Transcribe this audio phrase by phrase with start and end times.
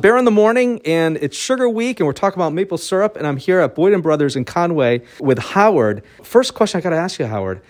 [0.00, 3.16] Bear in the morning, and it's Sugar Week, and we're talking about maple syrup.
[3.16, 6.04] And I'm here at Boyden Brothers in Conway with Howard.
[6.22, 7.60] First question I got to ask you, Howard,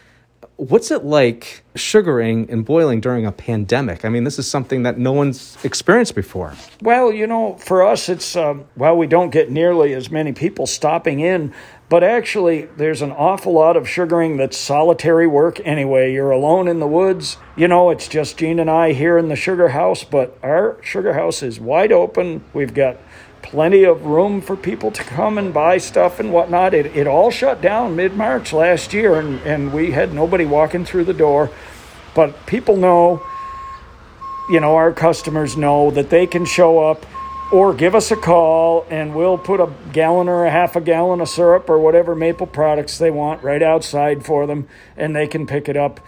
[0.59, 4.05] what's it like sugaring and boiling during a pandemic?
[4.05, 6.55] I mean, this is something that no one's experienced before.
[6.83, 10.67] Well, you know, for us, it's um, well, we don't get nearly as many people
[10.67, 11.55] stopping in,
[11.89, 16.13] but actually, there's an awful lot of sugaring that's solitary work anyway.
[16.13, 17.37] You're alone in the woods.
[17.57, 21.15] You know, it's just Gene and I here in the sugar house, but our sugar
[21.15, 22.45] house is wide open.
[22.53, 22.99] We've got
[23.43, 26.75] plenty of room for people to come and buy stuff and whatnot.
[26.75, 30.85] It, it all shut down mid March last year, and, and we had nobody walking
[30.85, 31.51] through the door.
[32.15, 33.23] But people know,
[34.51, 37.07] you know, our customers know that they can show up
[37.51, 41.21] or give us a call and we'll put a gallon or a half a gallon
[41.21, 45.47] of syrup or whatever maple products they want right outside for them and they can
[45.47, 45.99] pick it up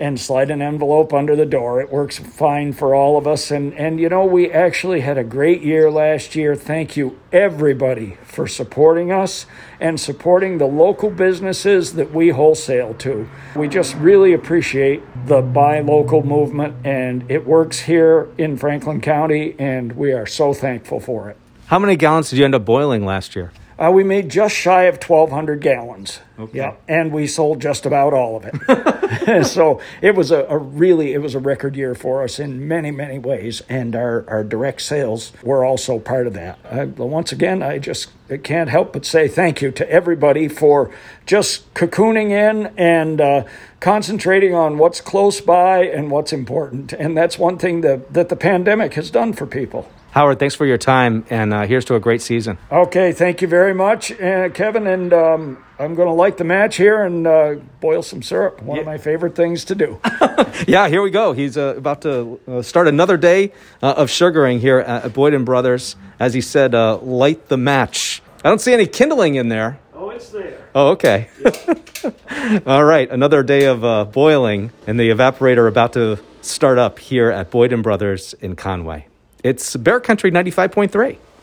[0.00, 1.80] and slide an envelope under the door.
[1.80, 3.50] It works fine for all of us.
[3.50, 6.54] And, and you know, we actually had a great year last year.
[6.54, 9.46] Thank you, everybody, for supporting us
[9.80, 13.28] and supporting the local businesses that we wholesale to.
[13.56, 19.56] We just really appreciate the buy local movement, and it works here in Franklin County,
[19.58, 21.36] and we are so thankful for it.
[21.66, 23.52] How many gallons did you end up boiling last year?
[23.78, 26.20] Uh, we made just shy of 1,200 gallons.
[26.36, 26.58] Okay.
[26.58, 28.54] Yeah, and we sold just about all of it.
[29.44, 32.90] so it was a, a, really it was a record year for us in many
[32.90, 36.58] many ways, and our, our direct sales were also part of that.
[36.70, 40.92] I, once again, I just I can't help but say thank you to everybody for
[41.26, 43.44] just cocooning in and uh,
[43.80, 48.36] concentrating on what's close by and what's important, and that's one thing that that the
[48.36, 49.88] pandemic has done for people.
[50.18, 52.58] Howard, thanks for your time, and uh, here's to a great season.
[52.72, 54.88] Okay, thank you very much, uh, Kevin.
[54.88, 58.60] And um, I'm going to light the match here and uh, boil some syrup.
[58.60, 58.80] One yeah.
[58.80, 60.00] of my favorite things to do.
[60.66, 61.34] yeah, here we go.
[61.34, 65.94] He's uh, about to uh, start another day uh, of sugaring here at Boyden Brothers.
[66.18, 68.20] As he said, light the match.
[68.44, 69.78] I don't see any kindling in there.
[69.94, 70.66] Oh, it's there.
[70.74, 71.30] Oh, okay.
[71.44, 72.62] Yeah.
[72.66, 77.52] All right, another day of boiling, and the evaporator about to start up here at
[77.52, 79.07] Boyden Brothers in Conway.
[79.44, 81.16] It's Bear Country 95.3.